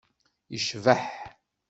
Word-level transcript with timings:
yecbeḥ. 0.53 1.05